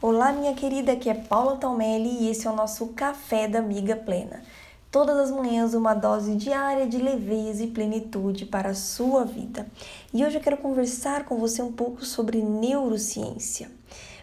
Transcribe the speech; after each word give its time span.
Olá, 0.00 0.30
minha 0.30 0.54
querida, 0.54 0.92
aqui 0.92 1.10
é 1.10 1.14
Paula 1.14 1.56
Talmelli 1.56 2.20
e 2.20 2.30
esse 2.30 2.46
é 2.46 2.50
o 2.50 2.54
nosso 2.54 2.86
Café 2.90 3.48
da 3.48 3.58
Amiga 3.58 3.96
Plena. 3.96 4.44
Todas 4.92 5.18
as 5.18 5.30
manhãs, 5.32 5.74
uma 5.74 5.92
dose 5.92 6.36
diária 6.36 6.86
de 6.86 6.98
leveza 6.98 7.64
e 7.64 7.66
plenitude 7.66 8.46
para 8.46 8.68
a 8.68 8.74
sua 8.74 9.24
vida. 9.24 9.66
E 10.14 10.24
hoje 10.24 10.36
eu 10.36 10.40
quero 10.40 10.58
conversar 10.58 11.24
com 11.24 11.36
você 11.36 11.60
um 11.62 11.72
pouco 11.72 12.04
sobre 12.04 12.40
neurociência. 12.40 13.72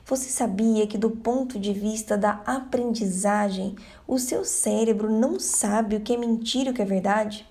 Você 0.06 0.30
sabia 0.30 0.88
que, 0.88 0.98
do 0.98 1.10
ponto 1.10 1.60
de 1.60 1.74
vista 1.74 2.18
da 2.18 2.42
aprendizagem, 2.46 3.76
o 4.08 4.18
seu 4.18 4.46
cérebro 4.46 5.12
não 5.12 5.42
sabe 5.42 5.98
o 5.98 6.02
que 6.02 6.14
é 6.14 6.18
mentira 6.18 6.70
e 6.70 6.72
o 6.72 6.74
que 6.74 6.82
é 6.82 6.86
verdade? 6.86 7.46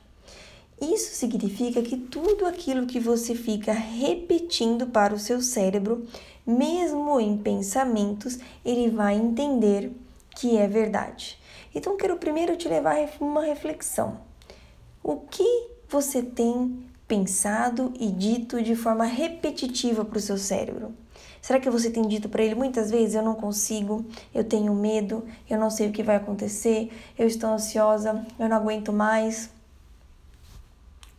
Isso 0.80 1.14
significa 1.14 1.82
que 1.82 1.96
tudo 1.96 2.46
aquilo 2.46 2.86
que 2.86 2.98
você 2.98 3.34
fica 3.34 3.72
repetindo 3.72 4.86
para 4.86 5.14
o 5.14 5.18
seu 5.18 5.40
cérebro, 5.40 6.06
mesmo 6.46 7.20
em 7.20 7.38
pensamentos, 7.38 8.38
ele 8.64 8.90
vai 8.90 9.16
entender 9.16 9.92
que 10.30 10.56
é 10.56 10.66
verdade. 10.66 11.38
Então, 11.74 11.96
quero 11.96 12.16
primeiro 12.16 12.56
te 12.56 12.68
levar 12.68 12.96
a 12.96 13.24
uma 13.24 13.42
reflexão. 13.42 14.20
O 15.02 15.16
que 15.16 15.68
você 15.88 16.22
tem 16.22 16.84
pensado 17.06 17.92
e 17.98 18.10
dito 18.10 18.62
de 18.62 18.74
forma 18.74 19.04
repetitiva 19.04 20.04
para 20.04 20.18
o 20.18 20.20
seu 20.20 20.38
cérebro? 20.38 20.94
Será 21.40 21.60
que 21.60 21.68
você 21.68 21.90
tem 21.90 22.08
dito 22.08 22.28
para 22.28 22.42
ele 22.42 22.54
muitas 22.54 22.90
vezes: 22.90 23.14
eu 23.14 23.22
não 23.22 23.34
consigo, 23.34 24.04
eu 24.34 24.42
tenho 24.44 24.74
medo, 24.74 25.24
eu 25.48 25.58
não 25.58 25.70
sei 25.70 25.88
o 25.88 25.92
que 25.92 26.02
vai 26.02 26.16
acontecer, 26.16 26.90
eu 27.18 27.26
estou 27.26 27.50
ansiosa, 27.50 28.26
eu 28.38 28.48
não 28.48 28.56
aguento 28.56 28.92
mais? 28.92 29.50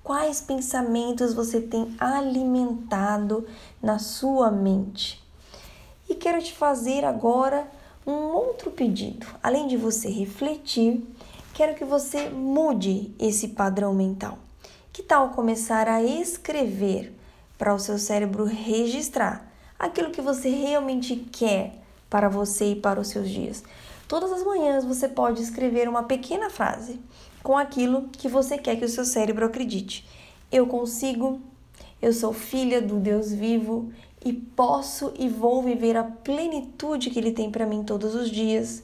Quais 0.05 0.39
pensamentos 0.39 1.33
você 1.33 1.59
tem 1.59 1.95
alimentado 1.99 3.43
na 3.81 3.97
sua 3.97 4.51
mente? 4.51 5.19
E 6.07 6.13
quero 6.13 6.39
te 6.43 6.53
fazer 6.53 7.03
agora 7.03 7.67
um 8.05 8.11
outro 8.11 8.69
pedido. 8.69 9.25
Além 9.41 9.65
de 9.65 9.75
você 9.75 10.07
refletir, 10.07 11.03
quero 11.55 11.73
que 11.73 11.83
você 11.83 12.29
mude 12.29 13.15
esse 13.17 13.47
padrão 13.47 13.95
mental. 13.95 14.37
Que 14.93 15.01
tal 15.01 15.29
começar 15.31 15.87
a 15.87 16.03
escrever 16.03 17.11
para 17.57 17.73
o 17.73 17.79
seu 17.79 17.97
cérebro 17.97 18.45
registrar 18.45 19.51
aquilo 19.79 20.11
que 20.11 20.21
você 20.21 20.49
realmente 20.49 21.15
quer 21.15 21.81
para 22.11 22.29
você 22.29 22.73
e 22.73 22.75
para 22.75 23.01
os 23.01 23.07
seus 23.07 23.27
dias? 23.27 23.63
Todas 24.07 24.31
as 24.31 24.43
manhãs 24.43 24.85
você 24.85 25.07
pode 25.07 25.41
escrever 25.41 25.89
uma 25.89 26.03
pequena 26.03 26.49
frase 26.49 26.99
com 27.41 27.57
aquilo 27.57 28.09
que 28.11 28.27
você 28.27 28.57
quer 28.57 28.75
que 28.75 28.85
o 28.85 28.89
seu 28.89 29.03
cérebro 29.03 29.45
acredite. 29.45 30.07
Eu 30.51 30.67
consigo, 30.67 31.41
eu 32.01 32.13
sou 32.13 32.31
filha 32.31 32.81
do 32.81 32.99
Deus 32.99 33.31
vivo 33.31 33.91
e 34.23 34.31
posso 34.33 35.13
e 35.17 35.27
vou 35.27 35.61
viver 35.61 35.97
a 35.97 36.03
plenitude 36.03 37.09
que 37.09 37.19
Ele 37.19 37.31
tem 37.31 37.51
para 37.51 37.65
mim 37.65 37.83
todos 37.83 38.15
os 38.15 38.29
dias. 38.29 38.83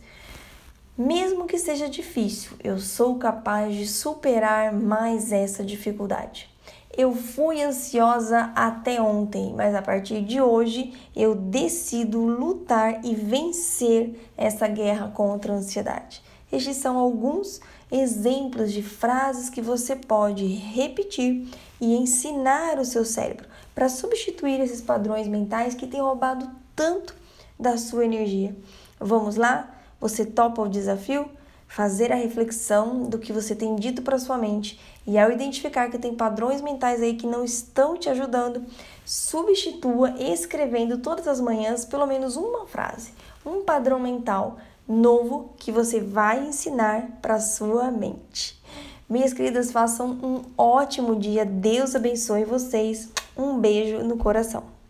Mesmo 0.97 1.47
que 1.47 1.57
seja 1.57 1.87
difícil, 1.87 2.51
eu 2.63 2.79
sou 2.79 3.15
capaz 3.15 3.75
de 3.75 3.87
superar 3.87 4.73
mais 4.73 5.31
essa 5.31 5.63
dificuldade. 5.63 6.50
Eu 6.97 7.15
fui 7.15 7.63
ansiosa 7.63 8.51
até 8.53 9.01
ontem, 9.01 9.53
mas 9.55 9.73
a 9.73 9.81
partir 9.81 10.21
de 10.23 10.41
hoje 10.41 10.93
eu 11.15 11.35
decido 11.35 12.19
lutar 12.19 13.05
e 13.05 13.15
vencer 13.15 14.29
essa 14.35 14.67
guerra 14.67 15.09
contra 15.09 15.53
a 15.53 15.55
ansiedade. 15.55 16.21
Estes 16.51 16.77
são 16.77 16.97
alguns 16.97 17.61
exemplos 17.89 18.73
de 18.73 18.83
frases 18.83 19.49
que 19.49 19.61
você 19.61 19.95
pode 19.95 20.45
repetir 20.45 21.47
e 21.79 21.95
ensinar 21.95 22.77
o 22.77 22.85
seu 22.85 23.05
cérebro 23.05 23.47
para 23.73 23.87
substituir 23.87 24.59
esses 24.59 24.81
padrões 24.81 25.27
mentais 25.27 25.73
que 25.73 25.87
têm 25.87 26.01
roubado 26.01 26.49
tanto 26.75 27.15
da 27.57 27.77
sua 27.77 28.03
energia. 28.03 28.55
Vamos 28.99 29.37
lá? 29.37 29.69
Você 29.99 30.25
topa 30.25 30.61
o 30.61 30.69
desafio? 30.69 31.29
Fazer 31.73 32.11
a 32.11 32.15
reflexão 32.15 33.03
do 33.03 33.17
que 33.17 33.31
você 33.31 33.55
tem 33.55 33.77
dito 33.77 34.01
para 34.01 34.19
sua 34.19 34.37
mente 34.37 34.77
e 35.07 35.17
ao 35.17 35.31
identificar 35.31 35.89
que 35.89 35.97
tem 35.97 36.13
padrões 36.13 36.61
mentais 36.61 37.01
aí 37.01 37.15
que 37.15 37.25
não 37.25 37.45
estão 37.45 37.97
te 37.97 38.09
ajudando, 38.09 38.65
substitua 39.05 40.13
escrevendo 40.19 40.97
todas 40.97 41.29
as 41.29 41.39
manhãs 41.39 41.85
pelo 41.85 42.05
menos 42.05 42.35
uma 42.35 42.67
frase, 42.67 43.13
um 43.45 43.61
padrão 43.61 44.01
mental 44.01 44.57
novo 44.85 45.53
que 45.57 45.71
você 45.71 46.01
vai 46.01 46.45
ensinar 46.45 47.19
para 47.21 47.39
sua 47.39 47.89
mente. 47.89 48.61
Minhas 49.09 49.31
queridas, 49.31 49.71
façam 49.71 50.09
um 50.09 50.41
ótimo 50.57 51.15
dia. 51.15 51.45
Deus 51.45 51.95
abençoe 51.95 52.43
vocês. 52.43 53.09
Um 53.37 53.57
beijo 53.57 53.99
no 54.03 54.17
coração. 54.17 54.80